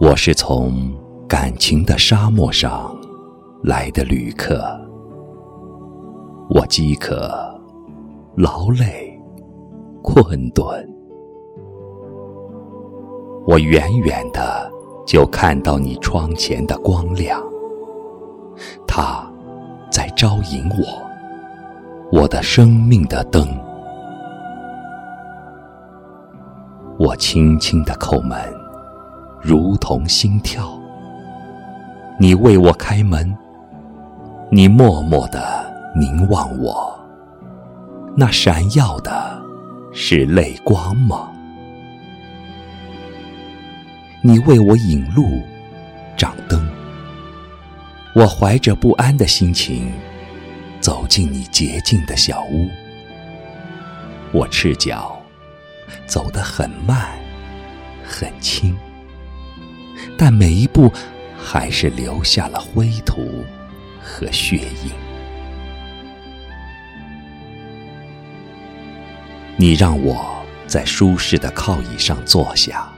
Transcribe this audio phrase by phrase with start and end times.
[0.00, 0.92] 我是从
[1.26, 2.94] 感情的沙漠上
[3.62, 4.62] 来的旅客，
[6.50, 7.30] 我饥渴、
[8.36, 9.18] 劳累、
[10.02, 10.93] 困顿，
[13.46, 14.70] 我远远的
[15.06, 17.42] 就看到你窗前的光亮，
[18.86, 19.22] 它
[19.90, 23.46] 在招引我，我的生命的灯。
[26.98, 28.38] 我轻轻的叩门。
[29.42, 30.80] 如同心跳，
[32.18, 33.36] 你为我开门，
[34.50, 36.98] 你默默的凝望我，
[38.16, 39.38] 那闪耀的
[39.92, 41.28] 是泪光吗？
[44.26, 45.42] 你为我引路，
[46.16, 46.66] 掌灯，
[48.14, 49.92] 我怀着不安的心情
[50.80, 52.70] 走进你洁净的小屋，
[54.32, 55.20] 我赤脚，
[56.06, 57.10] 走得很慢，
[58.02, 58.74] 很轻。
[60.16, 60.90] 但每一步，
[61.36, 63.44] 还是留下了灰土
[64.02, 64.90] 和血印。
[69.58, 72.90] 你让我在舒适的靠椅上坐下，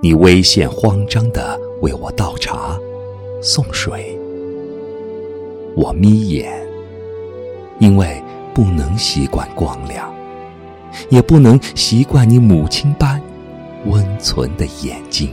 [0.00, 2.78] 你微现慌张的为我倒茶、
[3.40, 4.16] 送水。
[5.74, 6.52] 我眯眼，
[7.78, 8.22] 因为
[8.54, 10.14] 不能习惯光亮，
[11.08, 13.20] 也不能习惯你母亲般
[13.86, 15.30] 温存的眼睛。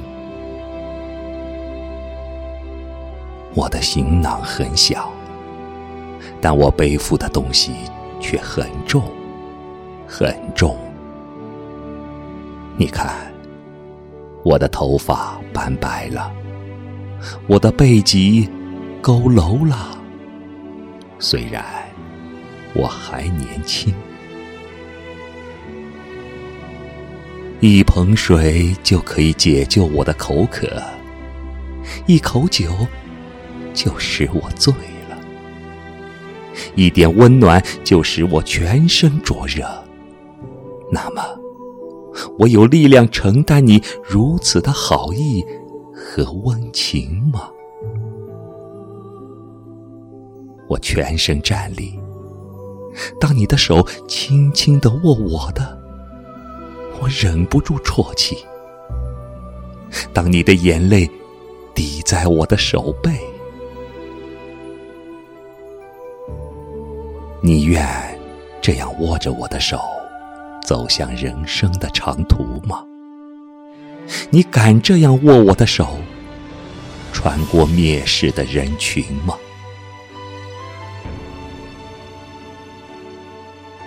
[3.53, 5.11] 我的行囊很小，
[6.41, 7.73] 但我背负的东西
[8.19, 9.03] 却很重，
[10.07, 10.77] 很重。
[12.75, 13.31] 你看，
[14.43, 16.31] 我的头发斑白了，
[17.47, 18.49] 我的背脊
[19.01, 19.97] 佝偻了。
[21.19, 21.63] 虽然
[22.73, 23.93] 我还年轻，
[27.59, 30.67] 一盆水就可以解救我的口渴，
[32.05, 32.69] 一口酒。
[33.73, 34.71] 就使我醉
[35.09, 35.17] 了，
[36.75, 39.65] 一点温暖就使我全身灼热。
[40.91, 41.23] 那么，
[42.39, 45.43] 我有力量承担你如此的好意
[45.93, 47.49] 和温情吗？
[50.67, 51.99] 我全身站立，
[53.19, 55.77] 当你的手轻轻的握我的，
[56.99, 58.35] 我忍不住啜泣；
[60.13, 61.09] 当你的眼泪
[61.75, 63.11] 滴在我的手背。
[67.41, 67.85] 你愿
[68.61, 69.77] 这样握着我的手，
[70.63, 72.83] 走向人生的长途吗？
[74.29, 75.99] 你敢这样握我的手，
[77.11, 79.37] 穿过蔑视的人群吗？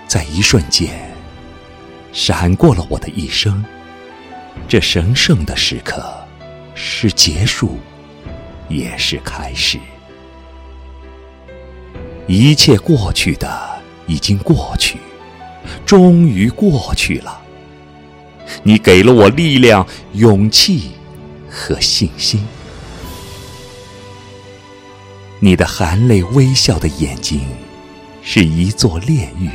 [0.06, 1.10] 在一瞬间，
[2.12, 3.64] 闪过了我的一生。
[4.68, 6.02] 这神圣的时刻，
[6.74, 7.78] 是结束，
[8.68, 9.78] 也是开始。
[12.26, 14.98] 一切过去的已经过去，
[15.86, 17.40] 终于过去了。
[18.62, 20.90] 你给了我力量、勇气
[21.48, 22.44] 和信心。
[25.38, 27.40] 你的含泪微笑的眼睛
[28.22, 29.50] 是一座炼狱，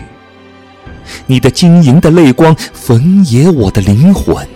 [1.27, 4.47] 你的晶莹的泪光焚野我的灵魂。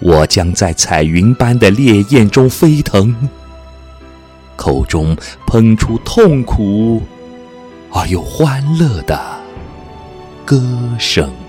[0.00, 3.14] 我将在彩云般的烈焰中飞腾。
[4.56, 7.02] 口中喷出痛苦
[7.90, 9.33] 而又欢乐的
[10.44, 10.60] 歌
[10.98, 11.43] 声。